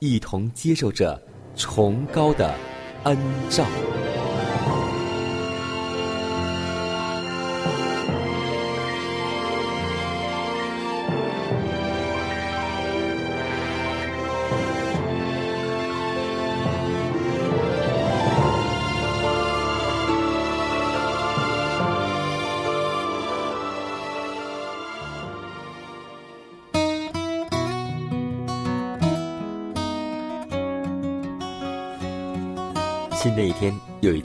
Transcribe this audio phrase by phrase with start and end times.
[0.00, 1.20] 一同接受着
[1.54, 2.54] 崇高的
[3.04, 3.18] 恩
[3.50, 3.66] 照。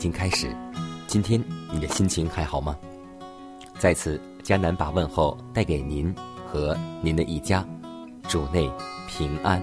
[0.06, 0.56] 又已经开始，
[1.08, 2.78] 今天你的心情还好吗？
[3.80, 6.14] 在此，迦南把问候带给您
[6.45, 7.66] 和您的一家，
[8.28, 8.70] 主内
[9.08, 9.59] 平安。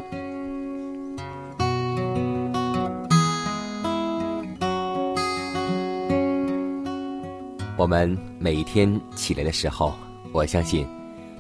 [7.77, 9.95] 我们每一天起来的时候，
[10.33, 10.85] 我相信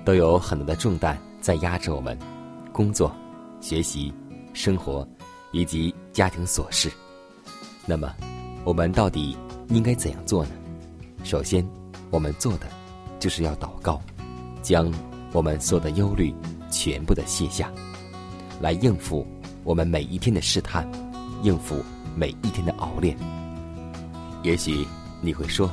[0.04, 2.16] 都有很多的重担在压着我们，
[2.72, 3.12] 工作、
[3.60, 4.14] 学习、
[4.52, 5.06] 生活
[5.50, 6.88] 以及家庭琐事。
[7.84, 8.14] 那么，
[8.64, 9.36] 我们到底
[9.70, 10.50] 应该怎样做呢？
[11.24, 11.66] 首先，
[12.10, 12.66] 我们做的
[13.18, 14.00] 就是要祷告，
[14.62, 14.88] 将
[15.32, 16.32] 我们所有的忧虑
[16.70, 17.72] 全部的卸下，
[18.60, 19.26] 来应付
[19.64, 20.88] 我们每一天的试探，
[21.42, 21.82] 应付
[22.14, 23.16] 每一天的熬炼。
[24.44, 24.86] 也许
[25.20, 25.68] 你会说，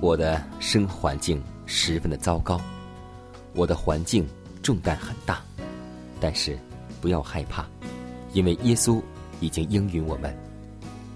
[0.00, 2.60] 我的生活环境十分的糟糕，
[3.54, 4.26] 我的环境
[4.60, 5.40] 重担很大，
[6.20, 6.58] 但是
[7.00, 7.64] 不要害怕，
[8.32, 9.00] 因为耶稣
[9.38, 10.36] 已经应允我们。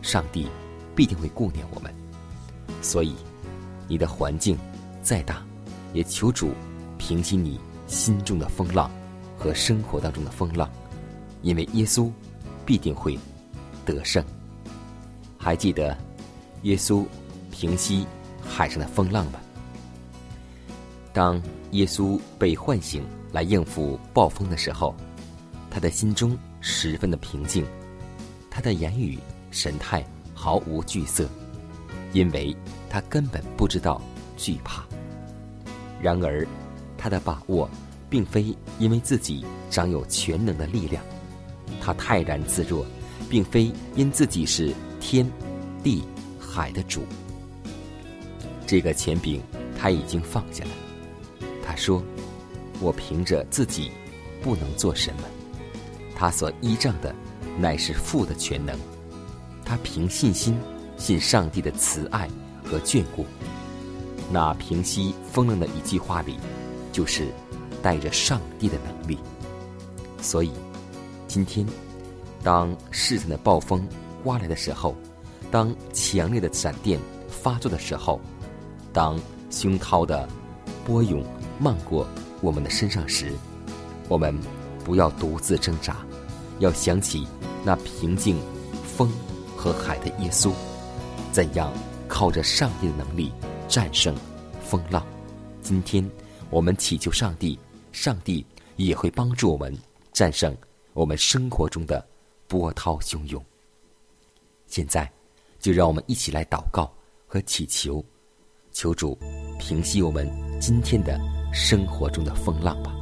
[0.03, 0.47] 上帝
[0.97, 1.95] 必定会顾念我们，
[2.83, 3.15] 所以
[3.87, 4.57] 你的环境
[5.03, 5.45] 再大，
[5.93, 6.53] 也求主
[6.97, 8.91] 平息你心中的风浪
[9.37, 10.69] 和生活当中的风浪，
[11.43, 12.11] 因为耶稣
[12.65, 13.17] 必定会
[13.85, 14.25] 得胜。
[15.37, 15.97] 还记得
[16.63, 17.05] 耶稣
[17.53, 18.07] 平息
[18.41, 19.39] 海上的风浪吗？
[21.13, 21.41] 当
[21.73, 24.95] 耶稣被唤醒来应付暴风的时候，
[25.71, 27.67] 他的心中十分的平静，
[28.51, 29.19] 他的言语。
[29.53, 30.05] 神态
[30.39, 31.27] 毫无惧色，
[32.13, 32.55] 因为
[32.91, 34.01] 他根本不知道
[34.37, 34.85] 惧怕。
[36.01, 36.47] 然而，
[36.99, 37.69] 他的把握
[38.11, 41.03] 并非因为自己掌有全能的力量，
[41.81, 42.85] 他泰然自若，
[43.31, 45.29] 并非因自己是天、
[45.83, 46.05] 地、
[46.39, 47.03] 海的主。
[48.67, 49.43] 这个钱柄
[49.79, 50.71] 他已经放下了。
[51.65, 52.03] 他说
[52.81, 53.91] ：“我凭着自己
[54.43, 55.23] 不能做什么，
[56.15, 57.15] 他所依仗的
[57.59, 58.79] 乃是父的全能。”
[59.67, 60.57] 他凭信心
[60.97, 62.29] 信上帝的慈爱
[62.65, 63.27] 和眷顾，
[64.31, 66.39] 那平息风浪的一句话里，
[66.93, 67.27] 就是
[67.83, 69.19] 带着上帝的能力。
[70.23, 70.53] 所以，
[71.27, 71.67] 今天
[72.45, 73.87] 当世上的暴风
[74.23, 74.95] 刮来的时候，
[75.51, 78.21] 当强烈的闪电发作的时候，
[78.93, 79.19] 当
[79.51, 80.29] 凶涛的
[80.85, 81.25] 波涌
[81.59, 82.07] 漫过
[82.41, 83.33] 我们的身上时，
[84.09, 84.33] 我们
[84.85, 85.97] 不要独自挣扎，
[86.61, 87.27] 要想起
[87.65, 88.39] 那平静
[88.97, 89.11] 风。
[89.67, 90.53] 和海的耶稣，
[91.33, 91.73] 怎样
[92.07, 93.33] 靠着上帝的能力
[93.67, 94.15] 战胜
[94.63, 95.05] 风浪？
[95.61, 96.09] 今天
[96.51, 97.59] 我们祈求上帝，
[97.91, 98.47] 上帝
[98.77, 99.77] 也会帮助我们
[100.13, 100.57] 战胜
[100.93, 102.07] 我们生活中的
[102.47, 103.45] 波涛汹涌。
[104.69, 105.11] 现在，
[105.59, 106.89] 就让我们一起来祷告
[107.27, 108.05] 和祈求，
[108.71, 109.19] 求主
[109.59, 110.31] 平息我们
[110.61, 111.19] 今天的
[111.53, 112.95] 生活中的风浪吧。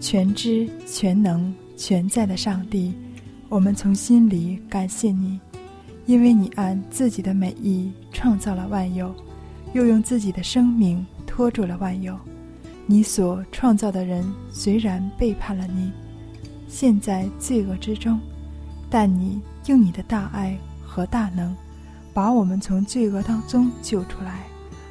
[0.00, 1.52] 全知全能。
[1.76, 2.94] 全在的上帝，
[3.48, 5.38] 我们从心里感谢你，
[6.06, 9.14] 因为你按自己的美意创造了万有，
[9.74, 12.18] 又用自己的生命托住了万有。
[12.86, 15.92] 你所创造的人虽然背叛了你，
[16.66, 18.18] 陷在罪恶之中，
[18.88, 21.54] 但你用你的大爱和大能，
[22.14, 24.46] 把我们从罪恶当中救出来，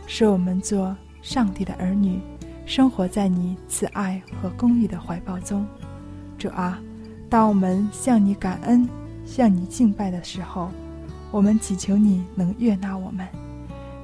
[0.05, 2.19] 使我们做上帝的儿女，
[2.65, 5.65] 生活在你慈爱和公义的怀抱中。
[6.45, 6.79] 主啊，
[7.27, 8.87] 当我们向你感恩、
[9.25, 10.69] 向你敬拜的时候，
[11.31, 13.27] 我们祈求你能悦纳我们。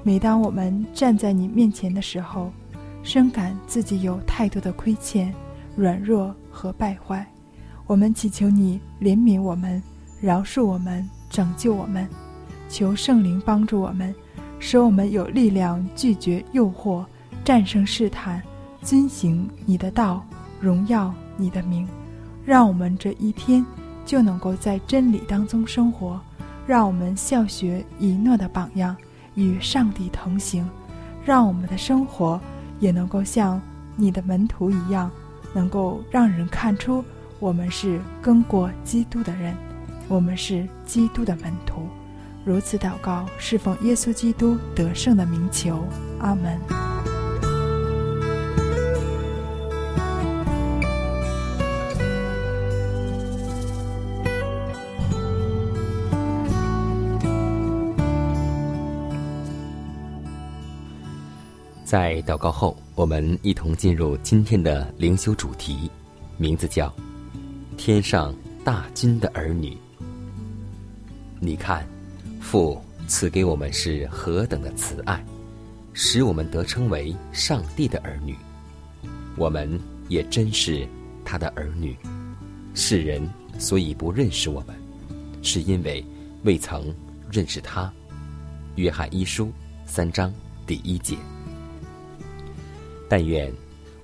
[0.02, 2.52] 每当我们站在你面前的时候，
[3.04, 5.32] 深感自己有太多的亏欠、
[5.76, 7.24] 软弱和败坏，
[7.86, 9.82] 我们祈求你怜悯我们。
[10.20, 12.08] 饶恕我们，拯救我们，
[12.70, 14.14] 求圣灵帮助我们，
[14.60, 17.06] 使我们有力量拒绝诱惑，
[17.44, 18.42] 战胜试探，
[18.82, 20.24] 遵行你的道，
[20.60, 21.88] 荣耀你的名。
[22.46, 23.66] 让我们这一天
[24.06, 26.20] 就能够在真理当中生活，
[26.66, 28.96] 让我们效学以诺的榜样，
[29.36, 30.68] 与上帝同行。
[31.24, 32.42] 让我们的生活
[32.80, 33.62] 也能够像
[33.96, 35.10] 你的门徒一样，
[35.54, 37.04] 能够让人看出
[37.40, 39.56] 我们是跟过基督的人。
[40.08, 41.88] 我们是基督的门徒，
[42.44, 45.84] 如此祷告，侍奉耶稣基督得胜的名求，
[46.20, 47.11] 阿门。
[61.92, 65.92] 在祷告后，我们一同进入今天的灵修主题，
[66.38, 66.90] 名字叫
[67.76, 68.34] “天上
[68.64, 69.78] 大军的儿女”。
[71.38, 71.86] 你看，
[72.40, 75.22] 父赐给我们是何等的慈爱，
[75.92, 78.38] 使我们得称为上帝的儿女。
[79.36, 79.78] 我们
[80.08, 80.88] 也真是
[81.26, 81.94] 他的儿女。
[82.74, 83.30] 世人
[83.60, 84.74] 所以不认识我们，
[85.42, 86.02] 是因为
[86.44, 86.96] 未曾
[87.30, 87.92] 认识他。
[88.76, 89.52] 约翰一书
[89.86, 90.34] 三章
[90.66, 91.18] 第一节。
[93.12, 93.54] 但愿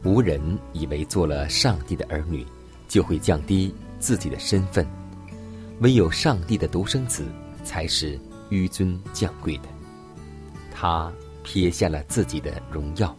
[0.03, 0.41] 无人
[0.73, 2.45] 以为做了上帝的儿女，
[2.89, 4.85] 就会降低自己的身份。
[5.79, 7.23] 唯有上帝的独生子
[7.63, 8.19] 才是
[8.49, 9.63] 纡尊降贵的，
[10.75, 11.09] 他
[11.41, 13.15] 撇下了自己的荣耀、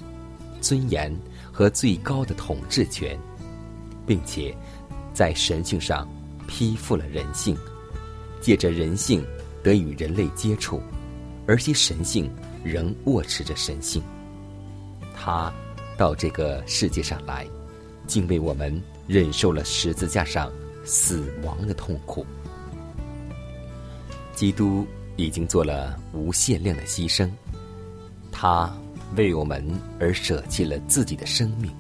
[0.61, 1.11] 尊严
[1.51, 3.19] 和最高的统治权，
[4.07, 4.55] 并且
[5.15, 6.07] 在神性上
[6.47, 7.57] 披覆了人性，
[8.43, 9.25] 借着人性
[9.63, 10.83] 得与人类接触，
[11.47, 12.31] 而其神性
[12.63, 14.03] 仍握持着神性。
[15.17, 15.51] 他
[15.99, 17.45] 到这个世界上来，
[18.07, 20.51] 竟为我们忍受了十字架上
[20.85, 22.25] 死亡的痛苦。
[24.33, 24.87] 基督
[25.17, 27.29] 已经做了无限量的牺牲，
[28.31, 28.73] 他
[29.17, 29.69] 为我们
[29.99, 31.75] 而舍弃了自己的生命，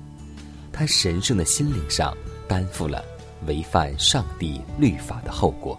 [0.72, 2.12] 他神圣的心灵上
[2.48, 3.04] 担负了
[3.46, 5.78] 违反上帝律法的后果。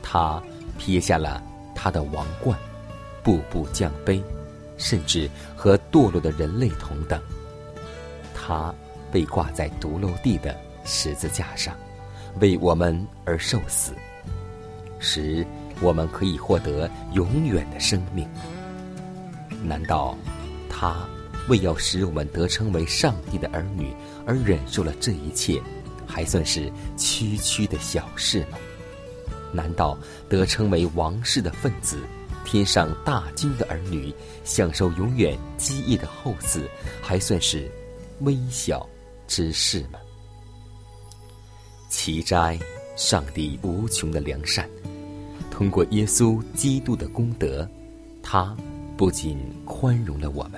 [0.00, 0.40] 他
[0.78, 1.42] 撇下了
[1.74, 2.56] 他的王冠，
[3.24, 4.22] 步步降卑，
[4.78, 7.20] 甚至和堕落的人类同等。
[8.34, 8.74] 他
[9.12, 11.76] 被挂在独楼地的十字架上，
[12.40, 13.92] 为我们而受死。
[15.00, 15.46] 使
[15.80, 18.26] 我们可以获得永远的生命。
[19.62, 20.16] 难道
[20.68, 21.06] 他
[21.48, 23.92] 为要使我们得称为上帝的儿女
[24.26, 25.60] 而忍受了这一切，
[26.06, 28.58] 还算是区区的小事吗？
[29.52, 29.96] 难道
[30.28, 31.98] 得称为王室的分子、
[32.48, 34.10] 天上大军的儿女，
[34.42, 36.62] 享受永远基业的后嗣，
[37.02, 37.70] 还算是
[38.20, 38.88] 微小
[39.26, 39.98] 之事吗？
[41.90, 42.58] 奇斋，
[42.96, 44.66] 上帝无穷的良善。
[45.50, 47.68] 通过耶稣基督的功德，
[48.22, 48.56] 他
[48.96, 50.52] 不仅宽容了我们，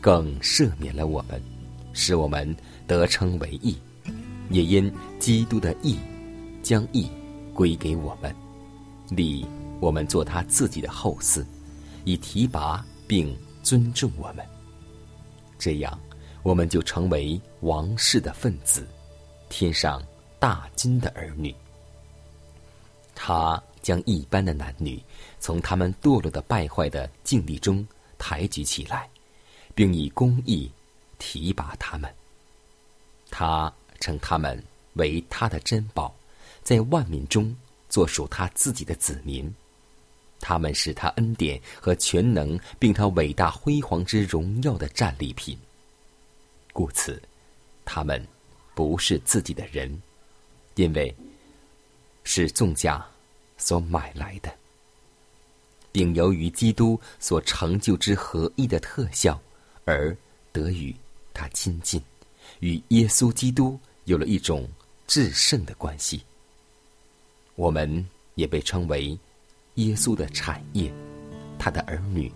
[0.00, 1.42] 更赦免了我们，
[1.92, 2.54] 使我们
[2.86, 3.74] 得称为义；
[4.48, 5.98] 也因基督的义，
[6.62, 7.10] 将义
[7.52, 8.32] 归给我们，
[9.10, 9.44] 立
[9.80, 11.44] 我们做他自己的后嗣，
[12.04, 14.44] 以提拔并尊重我们。
[15.58, 15.98] 这样，
[16.42, 18.86] 我们就成为王室的分子，
[19.48, 20.02] 天上
[20.38, 21.54] 大金的儿女。
[23.14, 23.62] 他。
[23.82, 25.00] 将一般的男女
[25.38, 27.86] 从他们堕落的败坏的境地中
[28.18, 29.08] 抬举起来，
[29.76, 30.68] 并以公义
[31.16, 32.12] 提拔他们。
[33.30, 34.60] 他称他们
[34.94, 36.12] 为他的珍宝，
[36.64, 37.56] 在万民中
[37.88, 39.54] 做属他自己的子民。
[40.48, 45.58] 他们是他恩典和全能，并他伟大辉煌之荣耀的战利品。
[46.72, 47.20] 故此，
[47.84, 48.24] 他们
[48.72, 50.00] 不是自己的人，
[50.76, 51.12] 因为
[52.22, 53.04] 是纵价。
[53.58, 54.54] 所买来的，
[55.90, 59.40] 并由于基督所成就之合一的特效，
[59.86, 60.14] 而
[60.52, 60.94] 得与
[61.32, 62.00] 他亲近，
[62.60, 64.68] 与耶稣基督有了一种
[65.06, 66.22] 至圣的关系。
[67.54, 69.18] 我们也被称为
[69.76, 70.92] 耶稣的产业，
[71.58, 72.30] 他的儿女，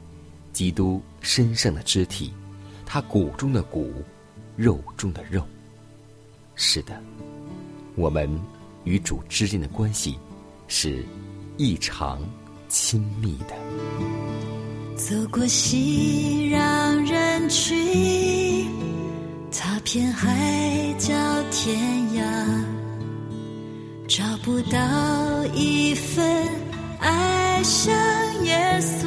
[0.52, 2.32] 基督身上的肢体，
[2.86, 3.92] 他骨中的骨，
[4.56, 5.44] 肉中的肉。
[6.54, 6.98] 是的，
[7.96, 8.30] 我们
[8.84, 10.18] 与主之间的关系。
[10.72, 11.04] 是
[11.56, 12.22] 异常
[12.68, 13.56] 亲密的。
[14.94, 18.68] 走过熙攘人群，
[19.50, 21.12] 踏遍海角
[21.50, 21.76] 天
[22.14, 22.22] 涯，
[24.06, 26.46] 找不到一份
[27.60, 27.92] 爱像
[28.44, 29.06] 耶稣。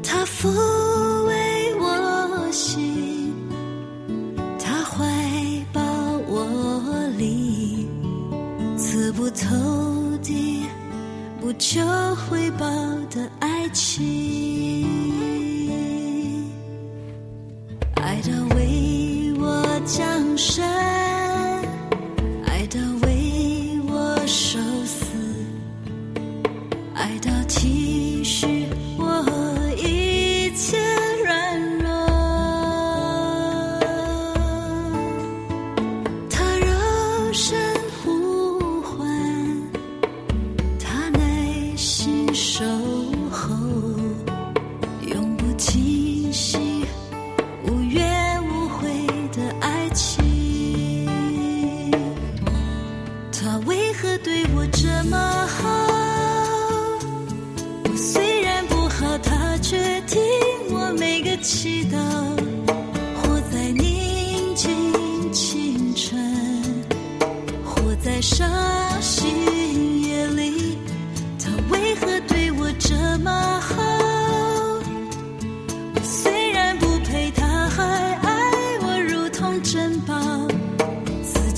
[0.00, 0.48] 他抚
[1.26, 3.34] 慰我心，
[4.60, 5.04] 他怀
[5.72, 5.82] 抱
[6.28, 6.46] 我
[7.18, 7.88] 里，
[8.76, 9.48] 刺不透
[10.22, 10.68] 的。
[11.40, 11.80] 不求
[12.14, 12.64] 回报
[27.12, 28.61] 爱到极致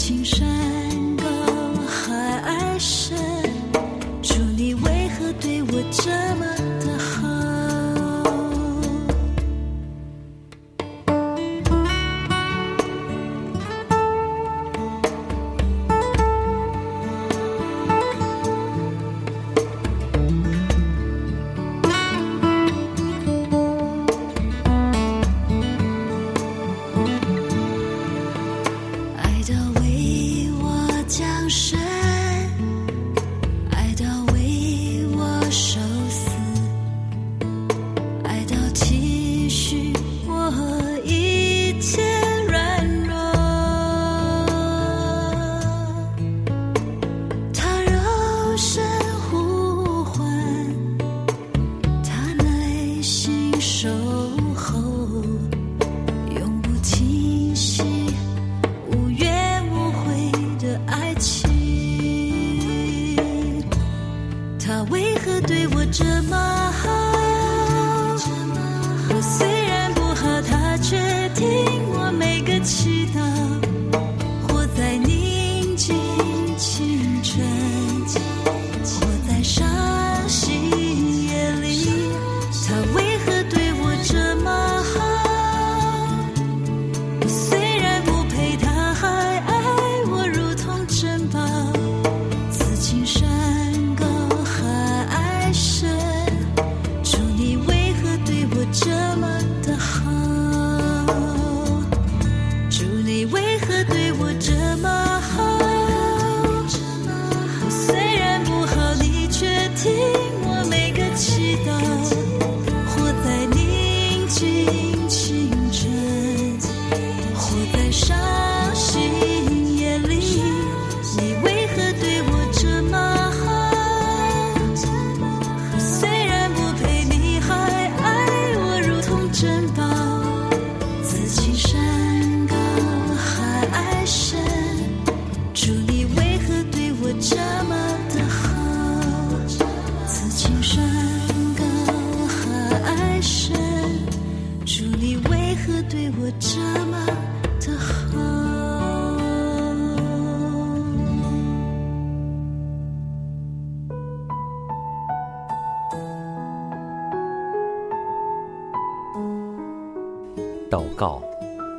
[0.06, 0.46] 情山
[1.16, 1.24] 高
[1.88, 3.16] 海深，
[4.20, 6.43] 主你为何对我这么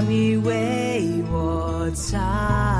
[0.00, 2.75] 你为我擦。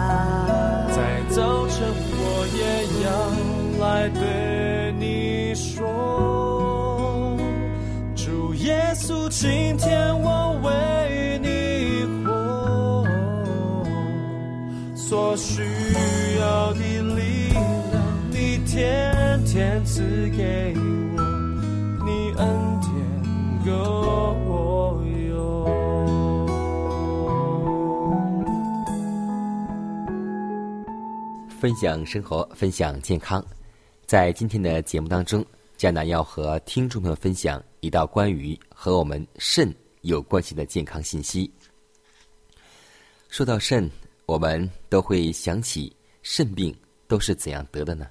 [31.76, 33.45] 享生活，分享健康。
[34.06, 35.45] 在今天的节目当中，
[35.76, 41.52] 江南要和听众朋友分享一道关于和我们肾有关系的健康信息。
[43.28, 43.91] 说到肾，
[44.25, 46.75] 我们都会想起肾病
[47.06, 48.08] 都是怎样得的呢？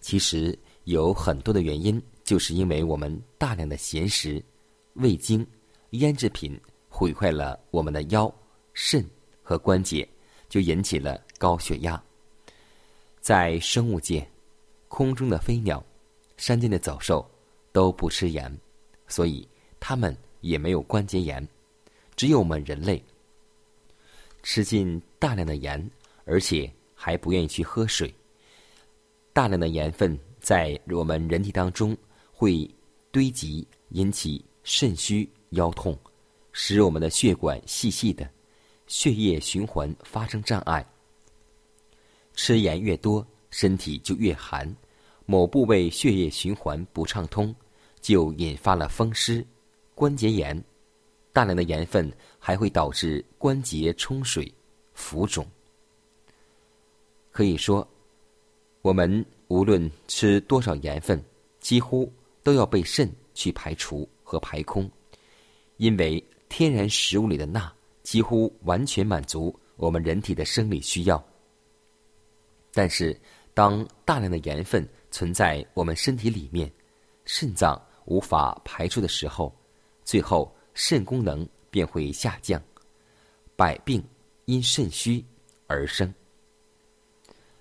[0.00, 4.40] 其实有很多的原因，就是因为我们大量的咸食、
[4.94, 5.44] 味精、
[5.90, 6.56] 腌制品
[6.88, 8.32] 毁坏了我们的腰、
[8.74, 9.04] 肾
[9.42, 10.08] 和关节，
[10.48, 12.00] 就引起了高血压。
[13.22, 14.28] 在生物界，
[14.88, 15.82] 空中的飞鸟、
[16.36, 17.24] 山间的走兽
[17.70, 18.52] 都不吃盐，
[19.06, 21.46] 所以它们也没有关节炎。
[22.16, 23.00] 只有我们人类
[24.42, 25.88] 吃进大量的盐，
[26.24, 28.12] 而且还不愿意去喝水。
[29.32, 31.96] 大量的盐分在我们人体当中
[32.32, 32.68] 会
[33.12, 35.96] 堆积，引起肾虚、腰痛，
[36.50, 38.28] 使我们的血管细细的，
[38.88, 40.84] 血液循环发生障碍。
[42.34, 44.74] 吃盐越多，身体就越寒，
[45.26, 47.54] 某部位血液循环不畅通，
[48.00, 49.46] 就引发了风湿、
[49.94, 50.62] 关节炎。
[51.32, 54.52] 大量的盐分还会导致关节冲水、
[54.92, 55.46] 浮肿。
[57.30, 57.86] 可以说，
[58.82, 61.22] 我们无论吃多少盐分，
[61.60, 64.90] 几乎都要被肾去排除和排空，
[65.78, 71.24] 因为天然食物里的钠几乎完全满足我们人体的生理需要。
[72.72, 73.18] 但是，
[73.52, 76.72] 当大量的盐分存在我们身体里面，
[77.26, 79.54] 肾脏无法排出的时候，
[80.04, 82.60] 最后肾功能便会下降，
[83.56, 84.02] 百病
[84.46, 85.22] 因肾虚
[85.66, 86.12] 而生。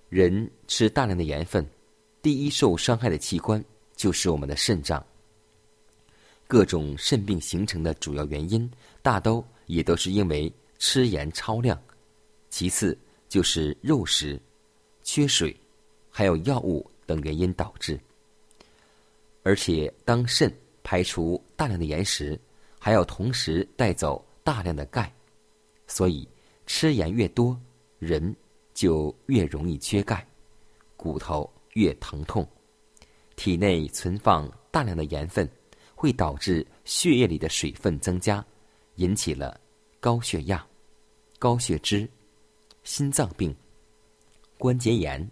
[0.07, 1.69] 人吃大量的盐分，
[2.21, 3.63] 第一受伤害的器官
[3.95, 5.05] 就是我们的肾脏。
[6.47, 8.69] 各种肾病形成的主要原因，
[9.01, 11.81] 大都也都是因为吃盐超量，
[12.49, 12.97] 其次
[13.27, 14.41] 就是肉食。
[15.13, 15.53] 缺水，
[16.09, 17.99] 还有药物等原因导致。
[19.43, 20.49] 而且，当肾
[20.83, 22.39] 排除大量的盐时，
[22.79, 25.13] 还要同时带走大量的钙，
[25.85, 26.25] 所以
[26.65, 27.59] 吃盐越多，
[27.99, 28.33] 人
[28.73, 30.25] 就越容易缺钙，
[30.95, 32.47] 骨头越疼痛。
[33.35, 35.45] 体内存放大量的盐分，
[35.93, 38.41] 会导致血液里的水分增加，
[38.95, 39.59] 引起了
[39.99, 40.65] 高血压、
[41.37, 42.09] 高血脂、
[42.85, 43.53] 心脏病。
[44.61, 45.27] 关节炎、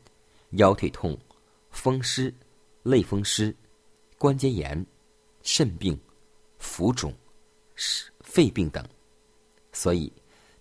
[0.54, 1.15] 腰腿痛、
[1.70, 2.34] 风湿、
[2.82, 3.56] 类风湿、
[4.18, 4.84] 关节炎、
[5.44, 5.96] 肾病、
[6.58, 7.13] 浮肿、
[8.22, 8.84] 肺病等。
[9.72, 10.12] 所以，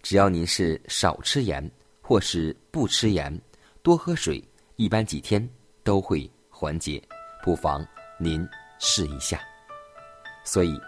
[0.03, 1.67] 只要您是少吃盐，
[2.03, 3.35] 或是不吃盐，
[3.83, 5.49] 多喝水，一般几天
[5.83, 7.03] 都会缓解。
[7.43, 7.83] 不妨
[8.21, 8.47] 您
[8.79, 9.41] 试一下。
[10.45, 10.79] 所以，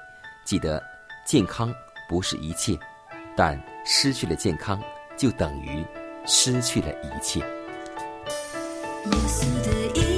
[0.45, 0.85] 记得
[1.25, 1.75] 健康
[2.11, 2.79] 不是一切，
[3.35, 4.79] 但失去了健康，
[5.17, 5.83] 就等于
[6.27, 7.43] 失去了一切。
[9.07, 10.10] 耶稣的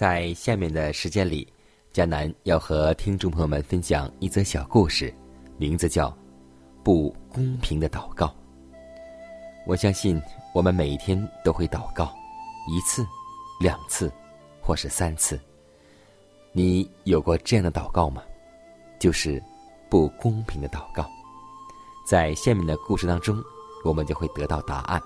[0.00, 1.46] 在下面的时间里，
[1.92, 5.14] 迦南要和听众朋友们分享一则小故事，
[5.58, 6.08] 名字叫
[6.82, 8.26] 《不公平的祷告》。
[9.66, 10.18] 我相信
[10.54, 12.10] 我们每一天都会祷告，
[12.66, 13.06] 一次、
[13.60, 14.10] 两次，
[14.62, 15.38] 或是三次。
[16.52, 18.22] 你有过这样的祷告吗？
[18.98, 19.38] 就是
[19.90, 21.06] 不公平的祷告。
[22.06, 23.38] 在下面的故事当中，
[23.84, 24.98] 我们就会得到答案。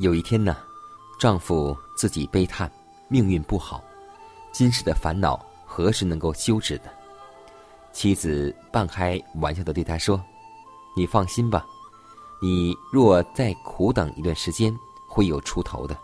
[0.00, 0.54] 有一天呢，
[1.18, 2.70] 丈夫自己悲叹
[3.12, 3.84] 命运不好，
[4.52, 6.84] 今世的烦恼何时能够休止的？
[7.92, 10.18] 妻子半开玩笑的对他说
[10.96, 11.62] ：“你放心吧，
[12.40, 14.74] 你若再苦等一段时间，
[15.06, 15.94] 会有出头的。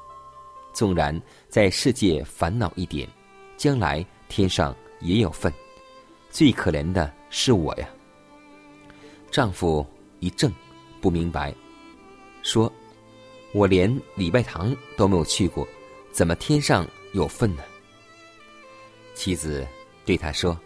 [0.75, 1.19] 纵然
[1.49, 3.09] 在世界烦恼一点，
[3.57, 5.51] 将来天上也有份。
[6.29, 7.89] 最可怜的是我呀。”
[9.33, 9.87] 丈夫
[10.21, 10.53] 一怔，
[11.01, 11.55] 不明白，
[12.43, 12.71] 说
[13.55, 15.67] ：“我连礼拜堂都没有去过，
[16.13, 17.63] 怎么天上有份呢？”
[19.15, 19.67] 妻子
[20.05, 20.59] 对他说：“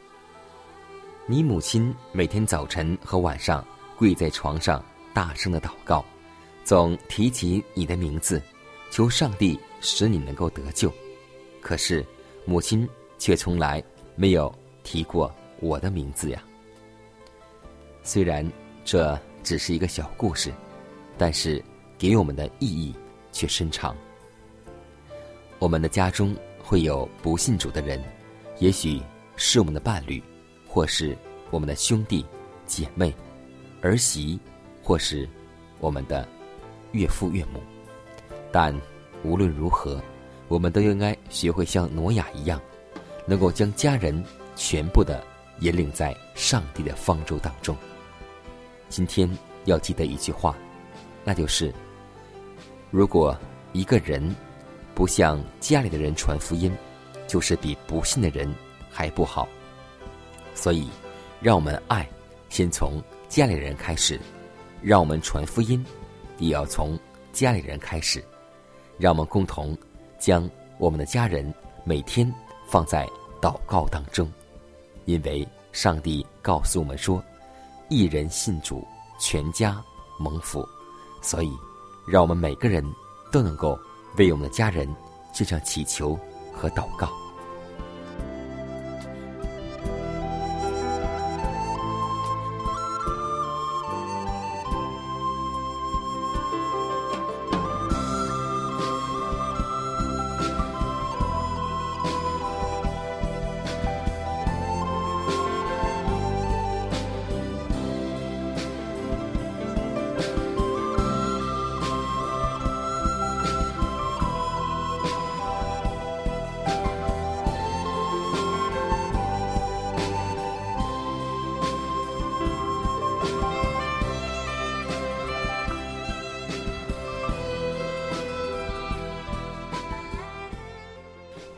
[1.27, 3.65] 你母亲每天早晨和晚上
[3.97, 6.05] 跪在床上，大声的祷告，
[6.65, 8.43] 总提起你的名字，
[8.91, 10.93] 求上帝使你能够得救。
[11.61, 12.05] 可是
[12.45, 13.83] 母亲却从来
[14.17, 14.53] 没有
[14.83, 16.43] 提过我的名字呀。
[18.03, 18.47] 虽然
[18.85, 20.53] 这只是一个小故事，
[21.17, 21.65] 但是
[21.97, 22.95] 给我们的意义
[23.31, 23.97] 却深长。
[25.63, 28.03] 我们的家中会有不信主的人。”
[28.59, 29.01] 也许
[29.37, 30.21] 是我们的伴侣，
[30.67, 31.17] 或是
[31.53, 32.27] 我们的兄弟
[32.67, 33.15] 姐妹、
[33.81, 34.41] 儿媳，
[34.83, 35.29] 或是
[35.79, 36.27] 我们的
[36.91, 37.63] 岳父岳母。
[38.51, 38.77] 但
[39.23, 40.03] 无论如何，
[40.49, 42.61] 我们都应该学会像挪亚一样，
[43.25, 44.21] 能够将家人
[44.57, 45.25] 全部的
[45.61, 47.77] 引领在上帝的方舟当中。
[48.89, 49.31] 今天
[49.67, 50.57] 要记得一句话，
[51.25, 51.73] 那就是：
[52.91, 53.37] 如果
[53.73, 54.35] 一个人
[54.95, 56.73] 不向家里的人传福音，
[57.27, 58.53] 就是比不信的人
[58.91, 59.49] 还不好，
[60.55, 60.89] 所以，
[61.41, 62.09] 让我们爱
[62.49, 64.21] 先从家里人开始，
[64.83, 65.85] 让我们传福音
[66.39, 66.99] 也要从
[67.33, 68.23] 家里人开始，
[68.99, 69.77] 让我们共同
[70.19, 71.53] 将我们的家人
[71.85, 72.31] 每天
[72.69, 73.09] 放在
[73.41, 74.31] 祷告当中，
[75.07, 77.25] 因为上帝告诉我们说，
[77.89, 78.87] 一人信主，
[79.19, 79.83] 全家
[80.19, 80.69] 蒙福，
[81.23, 81.51] 所以，
[82.07, 82.85] 让我们每个人
[83.31, 83.79] 都能够
[84.17, 84.89] 为我们的家人
[85.33, 86.19] 献上祈求
[86.53, 87.11] 和祷告。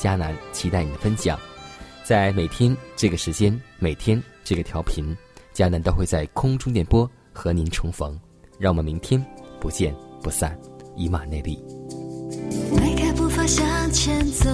[0.00, 1.38] 迦南期待你的分享，
[2.02, 5.14] 在每天这个时间，每天这个调频，
[5.54, 8.18] 迦南都会在空中电波和您重逢。
[8.58, 9.22] 让我们明天
[9.60, 10.58] 不见不散，
[10.96, 11.62] 以马内利。
[12.74, 14.50] 迈开步伐向前走，